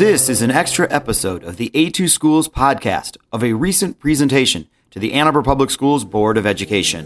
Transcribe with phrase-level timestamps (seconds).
[0.00, 4.98] This is an extra episode of the A2 Schools podcast of a recent presentation to
[4.98, 7.04] the Ann Arbor Public Schools Board of Education.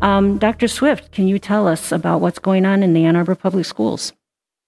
[0.00, 0.68] Um, Dr.
[0.68, 4.14] Swift, can you tell us about what's going on in the Ann Arbor Public Schools?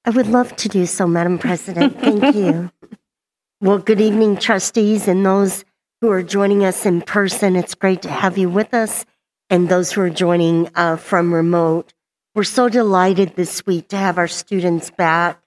[0.04, 1.98] I would love to do so, Madam President.
[1.98, 2.70] Thank you.
[3.62, 5.64] Well, good evening, trustees, and those
[6.02, 7.56] who are joining us in person.
[7.56, 9.06] It's great to have you with us,
[9.48, 11.94] and those who are joining uh, from remote.
[12.34, 15.40] We're so delighted this week to have our students back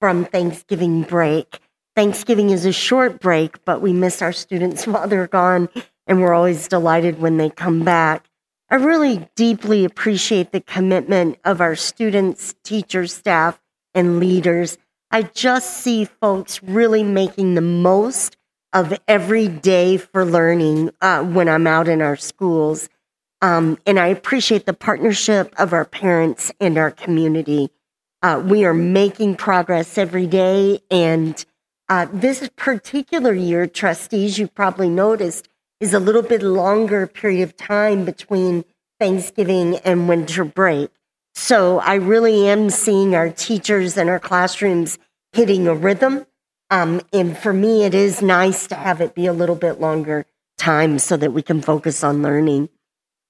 [0.00, 1.60] from Thanksgiving break.
[1.96, 5.68] Thanksgiving is a short break, but we miss our students while they're gone,
[6.06, 8.28] and we're always delighted when they come back.
[8.70, 13.60] I really deeply appreciate the commitment of our students, teachers, staff,
[13.94, 14.76] and leaders.
[15.10, 18.36] I just see folks really making the most
[18.72, 22.88] of every day for learning uh, when I'm out in our schools.
[23.40, 27.70] Um, and I appreciate the partnership of our parents and our community.
[28.22, 30.80] Uh, we are making progress every day.
[30.90, 31.44] And
[31.88, 35.48] uh, this particular year, trustees, you probably noticed,
[35.80, 38.64] is a little bit longer period of time between
[38.98, 40.90] Thanksgiving and winter break.
[41.34, 44.98] So I really am seeing our teachers and our classrooms
[45.32, 46.26] hitting a rhythm.
[46.70, 50.26] Um, and for me, it is nice to have it be a little bit longer
[50.58, 52.68] time so that we can focus on learning.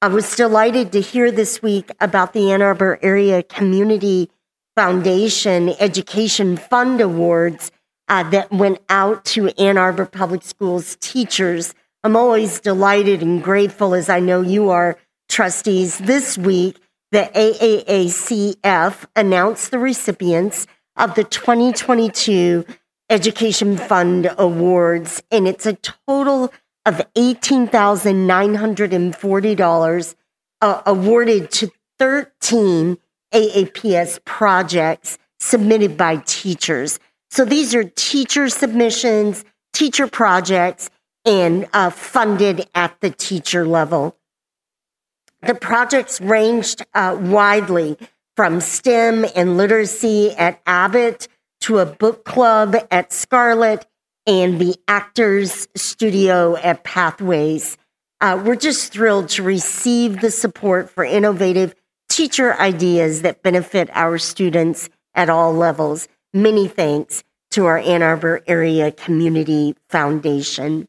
[0.00, 4.30] I was delighted to hear this week about the Ann Arbor Area Community
[4.78, 7.72] Foundation Education Fund Awards
[8.06, 11.74] uh, that went out to Ann Arbor Public Schools teachers.
[12.04, 14.96] I'm always delighted and grateful, as I know you are,
[15.28, 15.98] trustees.
[15.98, 16.78] This week,
[17.10, 22.64] the AAACF announced the recipients of the 2022
[23.10, 25.76] Education Fund Awards, and it's a
[26.06, 26.52] total
[26.86, 30.14] of $18,940
[30.60, 32.96] uh, awarded to 13
[33.32, 36.98] AAPS projects submitted by teachers.
[37.30, 40.90] So these are teacher submissions, teacher projects,
[41.24, 44.16] and uh, funded at the teacher level.
[45.42, 47.96] The projects ranged uh, widely
[48.36, 51.28] from STEM and literacy at Abbott
[51.62, 53.86] to a book club at Scarlett
[54.26, 57.76] and the Actors Studio at Pathways.
[58.20, 61.74] Uh, we're just thrilled to receive the support for innovative
[62.18, 66.08] teacher ideas that benefit our students at all levels.
[66.34, 70.88] Many thanks to our Ann Arbor Area Community Foundation.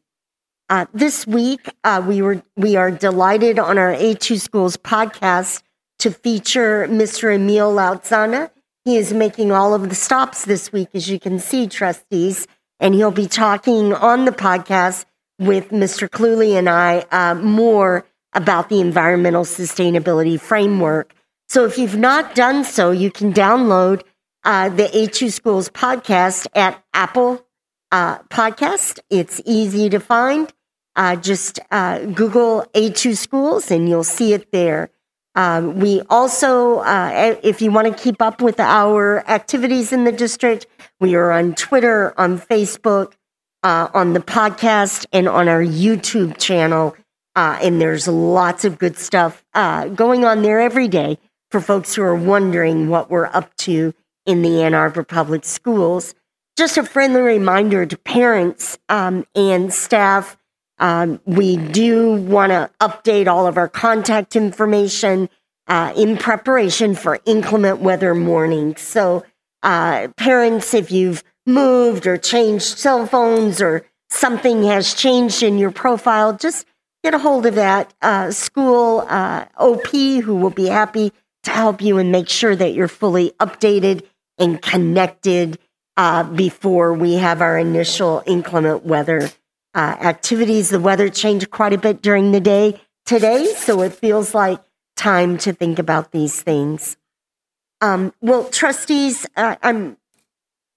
[0.68, 5.62] Uh, this week, uh, we were we are delighted on our A2 Schools podcast
[6.00, 7.32] to feature Mr.
[7.32, 8.50] Emile Lauzzana.
[8.84, 12.48] He is making all of the stops this week, as you can see, trustees,
[12.80, 15.04] and he'll be talking on the podcast
[15.38, 16.08] with Mr.
[16.08, 21.14] Cluley and I uh, more about the environmental sustainability framework
[21.50, 24.02] so if you've not done so, you can download
[24.44, 27.44] uh, the A2 Schools podcast at Apple
[27.90, 29.00] uh, Podcast.
[29.10, 30.52] It's easy to find.
[30.94, 34.90] Uh, just uh, Google A2 Schools and you'll see it there.
[35.34, 40.12] Um, we also, uh, if you want to keep up with our activities in the
[40.12, 40.68] district,
[41.00, 43.14] we are on Twitter, on Facebook,
[43.64, 46.94] uh, on the podcast, and on our YouTube channel.
[47.34, 49.44] and there's lots of good stuff
[49.96, 51.18] going on there every day
[51.50, 53.94] for folks who are wondering what we're up to
[54.26, 56.14] in the Ann Arbor Public Schools.
[56.56, 60.36] Just a friendly reminder to parents um, and staff
[60.80, 65.28] um, we do want to update all of our contact information
[65.68, 68.80] uh, in preparation for inclement weather mornings.
[68.80, 69.22] So,
[69.62, 75.70] uh, parents, if you've moved or changed cell phones or something has changed in your
[75.70, 76.66] profile, just
[77.04, 81.12] get a hold of that uh, school uh, OP who will be happy
[81.44, 84.04] to help you and make sure that you're fully updated
[84.38, 85.58] and connected
[85.96, 89.30] uh, before we have our initial inclement weather
[89.74, 90.70] uh, activities.
[90.70, 94.60] The weather changed quite a bit during the day today, so it feels like
[94.96, 96.96] time to think about these things.
[97.80, 99.96] Um, well, trustees, uh, I'm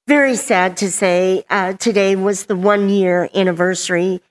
[0.07, 4.21] very sad to say uh, today was the one year anniversary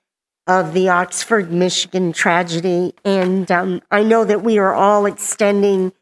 [0.47, 2.93] of the Oxford, Michigan tragedy.
[3.05, 5.93] And um, I know that we are all extending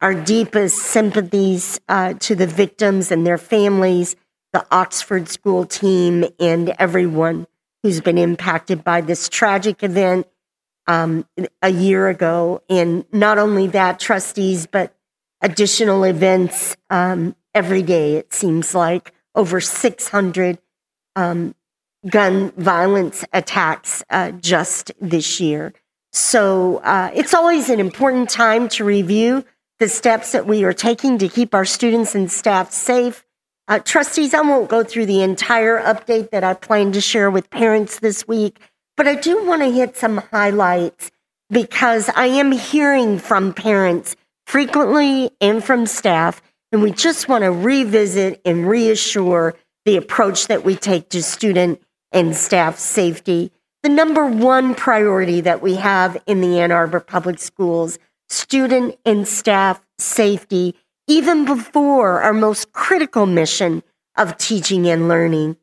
[0.00, 4.16] our deepest sympathies uh, to the victims and their families,
[4.52, 7.46] the Oxford school team, and everyone
[7.82, 10.26] who's been impacted by this tragic event
[10.86, 11.26] um,
[11.62, 12.62] a year ago.
[12.68, 14.94] And not only that, trustees, but
[15.40, 20.58] additional events um, every day, it seems like over 600
[21.16, 21.54] um,
[22.08, 25.72] gun violence attacks uh, just this year.
[26.12, 29.44] So uh, it's always an important time to review
[29.80, 33.24] the steps that we are taking to keep our students and staff safe.
[33.66, 37.48] Uh, trustees, I won't go through the entire update that I plan to share with
[37.48, 38.60] parents this week,
[38.96, 41.10] but I do want to hit some highlights
[41.48, 44.16] because I am hearing from parents
[44.46, 46.42] frequently and from staff,
[46.72, 49.54] and we just want to revisit and reassure
[49.86, 51.80] the approach that we take to student
[52.12, 53.50] and staff safety.
[53.82, 57.98] The number one priority that we have in the Ann Arbor Public Schools,
[58.30, 60.74] student and staff safety
[61.06, 63.82] even before our most critical mission
[64.16, 65.56] of teaching and learning.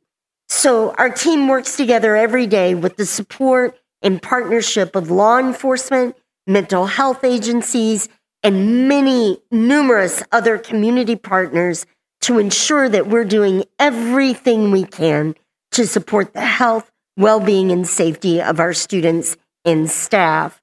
[0.50, 6.16] So our team works together every day with the support and partnership of law enforcement,
[6.46, 8.10] mental health agencies,
[8.44, 11.86] and many numerous other community partners
[12.22, 15.36] to ensure that we're doing everything we can
[15.72, 20.62] to support the health, well-being, and safety of our students and staff.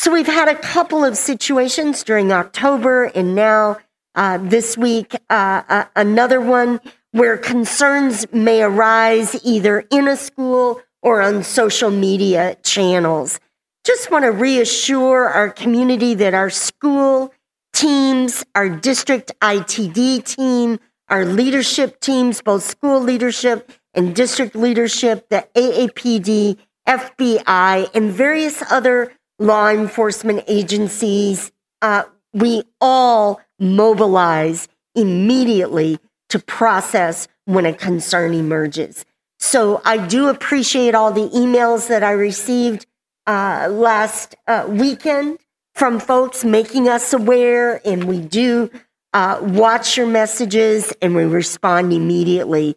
[0.00, 3.76] So we've had a couple of situations during October and now
[4.14, 6.80] uh, this week, uh, uh, another one
[7.10, 13.40] where concerns may arise either in a school or on social media channels.
[13.84, 17.34] Just want to reassure our community that our school
[17.74, 20.80] teams, our district ITD team,
[21.10, 26.56] our leadership teams, both school leadership and district leadership, the AAPD,
[26.88, 31.50] FBI, and various other law enforcement agencies,
[31.82, 35.98] uh, we all mobilize immediately
[36.28, 39.04] to process when a concern emerges.
[39.40, 42.86] So I do appreciate all the emails that I received
[43.26, 45.38] uh, last uh, weekend
[45.74, 48.70] from folks making us aware, and we do
[49.14, 52.76] uh, watch your messages and we respond immediately.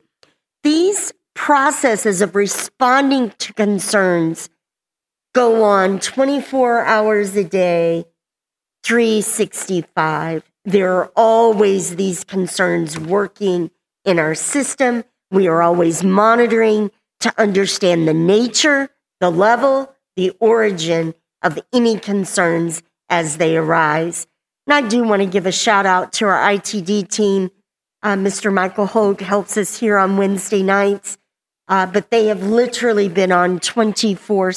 [0.63, 4.49] These processes of responding to concerns
[5.33, 8.05] go on 24 hours a day,
[8.83, 10.43] 365.
[10.63, 13.71] There are always these concerns working
[14.05, 15.03] in our system.
[15.31, 16.91] We are always monitoring
[17.21, 18.89] to understand the nature,
[19.19, 24.27] the level, the origin of any concerns as they arise.
[24.67, 27.49] And I do want to give a shout out to our ITD team.
[28.01, 28.53] Uh, Mr.
[28.53, 31.17] Michael Hogue helps us here on Wednesday nights,
[31.67, 34.51] uh, but they have literally been on 24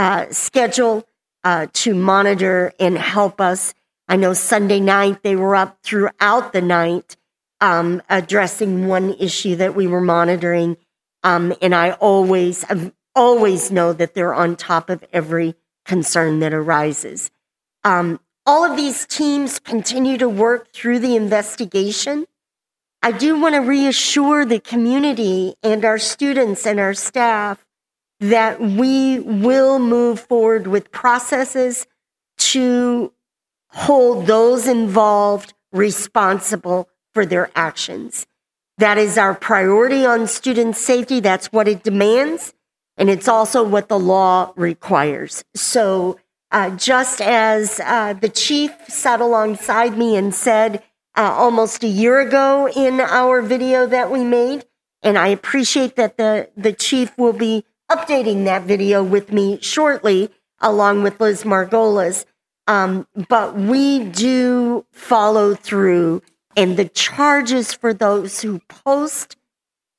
[0.00, 1.06] uh, schedule
[1.44, 3.74] uh, to monitor and help us
[4.10, 7.16] I know Sunday night they were up throughout the night
[7.60, 10.78] um, addressing one issue that we were monitoring.
[11.22, 15.54] Um, and I always, I've always know that they're on top of every
[15.84, 17.30] concern that arises.
[17.84, 22.26] Um, all of these teams continue to work through the investigation.
[23.02, 27.64] I do want to reassure the community and our students and our staff
[28.20, 31.86] that we will move forward with processes
[32.38, 33.12] to
[33.68, 38.26] hold those involved responsible for their actions.
[38.78, 41.20] That is our priority on student safety.
[41.20, 42.54] That's what it demands.
[42.96, 45.44] And it's also what the law requires.
[45.54, 46.18] So,
[46.50, 50.82] uh, just as uh, the chief sat alongside me and said
[51.16, 54.64] uh, almost a year ago in our video that we made,
[55.02, 60.30] and I appreciate that the, the chief will be updating that video with me shortly,
[60.60, 62.24] along with Liz Margolis.
[62.66, 66.22] Um, but we do follow through,
[66.56, 69.36] and the charges for those who post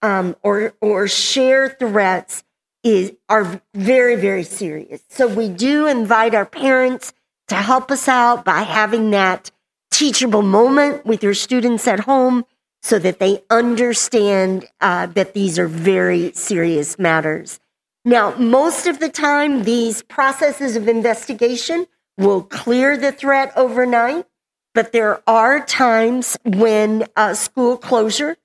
[0.01, 2.43] um, or or share threats
[2.83, 5.03] is are very very serious.
[5.09, 7.13] So we do invite our parents
[7.49, 9.51] to help us out by having that
[9.91, 12.45] teachable moment with your students at home,
[12.81, 17.59] so that they understand uh, that these are very serious matters.
[18.03, 21.85] Now, most of the time, these processes of investigation
[22.17, 24.25] will clear the threat overnight,
[24.73, 28.37] but there are times when uh, school closure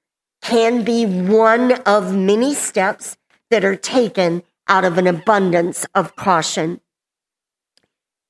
[0.42, 3.16] can be one of many steps
[3.50, 6.80] that are taken out of an abundance of caution.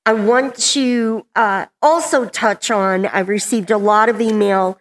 [0.05, 4.79] I want to uh, also touch on, I received a lot of email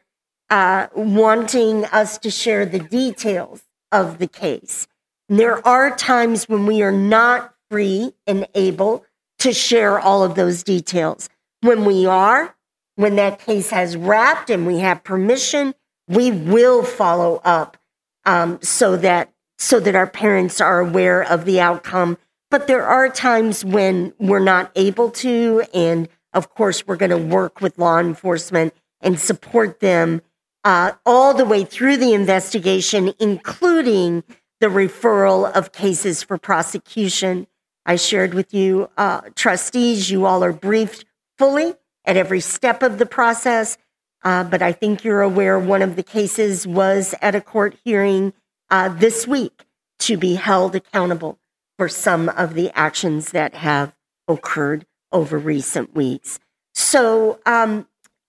[0.48, 4.86] uh, wanting us to share the details of the case.
[5.28, 9.04] There are times when we are not free and able
[9.40, 11.28] to share all of those details.
[11.62, 12.54] When we are,
[12.94, 15.74] when that case has wrapped and we have permission,
[16.08, 17.76] we will follow up
[18.24, 22.18] um, so that so that our parents are aware of the outcome.
[22.50, 27.16] But there are times when we're not able to, and of course, we're going to
[27.16, 30.20] work with law enforcement and support them
[30.62, 34.22] uh, all the way through the investigation, including
[34.60, 37.46] the referral of cases for prosecution.
[37.84, 41.04] I shared with you, uh, trustees, you all are briefed
[41.38, 43.78] fully at every step of the process.
[44.24, 48.32] Uh, but I think you're aware one of the cases was at a court hearing
[48.70, 49.66] uh, this week
[50.00, 51.38] to be held accountable
[51.78, 53.94] for some of the actions that have
[54.26, 56.40] occurred over recent weeks.
[56.74, 57.86] So um,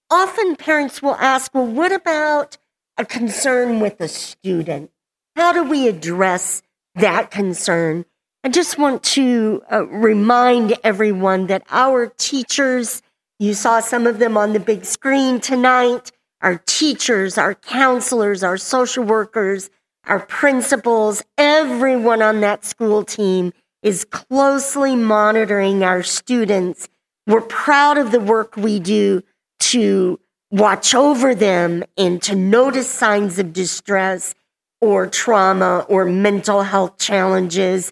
[0.10, 2.58] often parents will ask, well, what about
[2.98, 4.92] a concern with a student?
[5.38, 6.64] How do we address
[6.96, 8.06] that concern?
[8.44, 13.04] I just want to uh, remind everyone that our teachers,
[13.38, 18.58] you saw some of them on the big screen tonight, our teachers, our counselors, our
[18.58, 19.70] social workers,
[20.08, 23.54] our principals, everyone on that school team
[23.84, 26.90] is closely monitoring our students.
[27.28, 29.22] We're proud of the work we do
[29.60, 34.34] to watch over them and to notice signs of distress
[34.82, 37.92] or trauma or mental health challenges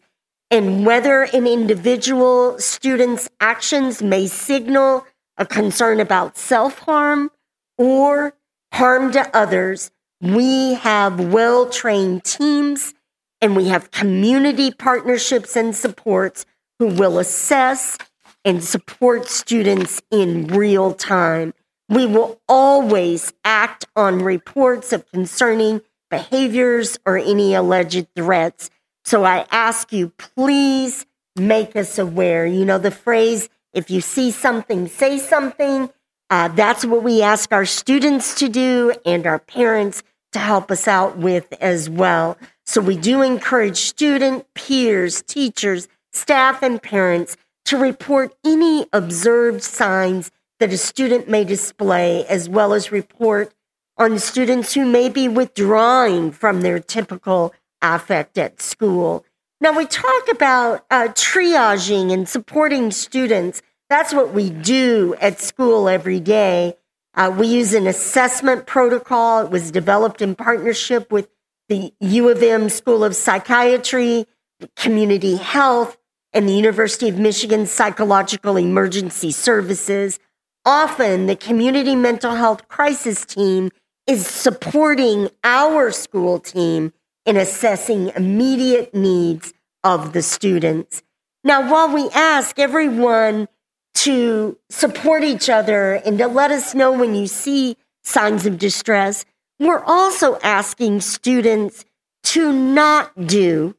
[0.52, 5.06] and whether an individual student's actions may signal
[5.38, 7.32] a concern about self harm
[7.78, 8.34] or
[8.74, 12.94] harm to others, we have well trained teams
[13.42, 16.46] and we have community partnerships and supports
[16.80, 17.98] who will assess
[18.46, 21.54] and support students in real time.
[21.90, 25.82] We will always act on reports of concerning
[26.18, 28.70] behaviors or any alleged threats.
[29.04, 31.06] So I ask you, please
[31.36, 32.46] make us aware.
[32.46, 35.90] You know, the phrase, if you see something, say something.
[36.30, 40.02] Uh, that's what we ask our students to do and our parents
[40.34, 42.38] to help us out with as well.
[42.66, 50.32] So we do encourage student, peers, teachers, staff, and parents to report any observed signs
[50.60, 53.54] that a student may display, as well as report
[53.98, 59.26] on students who may be withdrawing from their typical affect at school.
[59.62, 63.62] Now, we talk about uh, triaging and supporting students.
[63.90, 66.76] That's what we do at school every day.
[67.14, 69.46] Uh, we use an assessment protocol.
[69.46, 71.30] It was developed in partnership with
[71.70, 74.28] the U of M School of Psychiatry,
[74.76, 75.98] Community Health,
[76.34, 80.20] and the University of Michigan Psychological Emergency Services.
[80.66, 83.72] Often, the community mental health crisis team
[84.08, 86.94] is supporting our school team
[87.26, 91.02] in assessing immediate needs of the students.
[91.44, 93.48] Now, while we ask everyone
[93.96, 99.26] to support each other and to let us know when you see signs of distress,
[99.60, 101.86] we're also asking students
[102.24, 103.76] to not do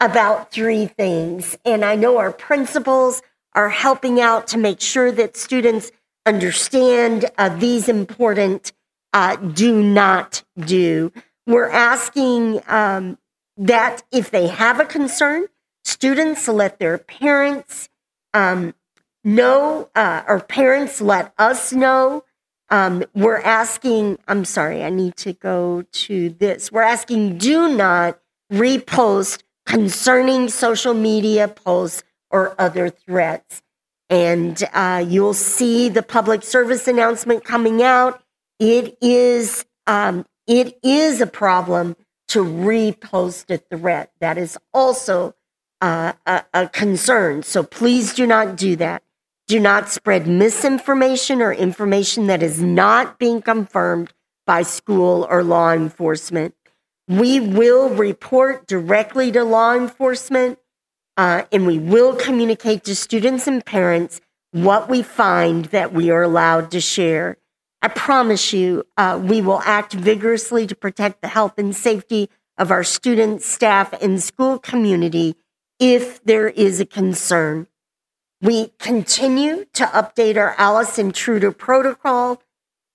[0.00, 1.56] about three things.
[1.64, 3.20] And I know our principals
[3.54, 5.90] are helping out to make sure that students
[6.24, 8.72] understand uh, these important
[9.12, 11.12] uh, do not do.
[11.46, 13.18] We're asking um,
[13.56, 15.46] that if they have a concern,
[15.84, 17.88] students let their parents
[18.34, 18.74] um,
[19.24, 22.24] know, uh, or parents let us know
[22.70, 26.70] um, we're asking, I'm sorry, I need to go to this.
[26.70, 28.18] We're asking do not
[28.52, 33.62] repost concerning social media posts or other threats.
[34.10, 38.22] And uh, you'll see the public service announcement coming out.
[38.58, 41.96] It is um, it is a problem
[42.28, 44.12] to repost a threat.
[44.20, 45.34] That is also
[45.80, 47.42] uh, a, a concern.
[47.42, 49.02] So please do not do that.
[49.46, 54.12] Do not spread misinformation or information that is not being confirmed
[54.46, 56.54] by school or law enforcement.
[57.06, 60.58] We will report directly to law enforcement
[61.16, 66.22] uh, and we will communicate to students and parents what we find that we are
[66.22, 67.38] allowed to share.
[67.80, 72.70] I promise you, uh, we will act vigorously to protect the health and safety of
[72.70, 75.36] our students, staff, and school community
[75.78, 77.68] if there is a concern.
[78.40, 82.42] We continue to update our Alice Intruder protocol.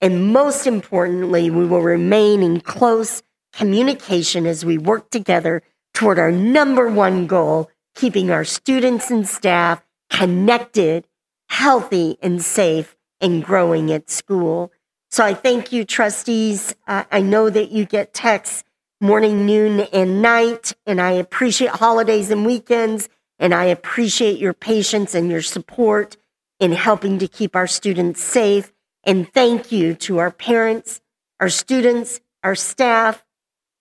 [0.01, 3.23] And most importantly, we will remain in close
[3.53, 5.63] communication as we work together
[5.93, 11.07] toward our number one goal, keeping our students and staff connected,
[11.49, 14.71] healthy, and safe, and growing at school.
[15.09, 16.75] So I thank you, trustees.
[16.87, 18.63] Uh, I know that you get texts
[19.01, 25.13] morning, noon, and night, and I appreciate holidays and weekends and I appreciate your patience
[25.13, 26.15] and your support
[26.59, 28.71] in helping to keep our students safe.
[29.03, 31.01] And thank you to our parents,
[31.41, 33.25] our students, our staff.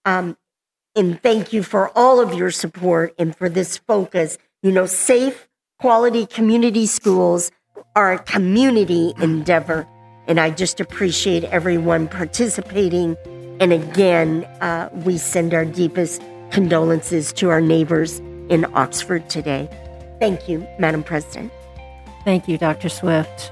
[0.04, 0.36] Um,
[0.96, 4.36] and thank you for all of your support and for this focus.
[4.62, 7.52] You know, safe, quality community schools
[7.96, 9.86] are a community endeavor.
[10.26, 13.16] And I just appreciate everyone participating.
[13.60, 19.68] And again, uh, we send our deepest condolences to our neighbors in Oxford today.
[20.20, 21.52] Thank you, Madam President.
[22.24, 22.88] Thank you, Dr.
[22.88, 23.50] Swift.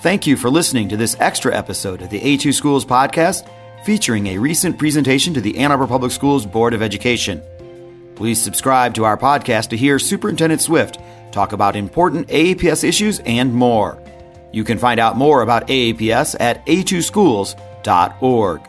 [0.00, 3.48] Thank you for listening to this extra episode of the A2 Schools podcast
[3.84, 7.42] featuring a recent presentation to the Ann Arbor Public Schools Board of Education.
[8.14, 10.98] Please subscribe to our podcast to hear Superintendent Swift
[11.34, 14.00] talk about important AAPS issues, and more.
[14.52, 18.60] You can find out more about AAPS at a2schools.org.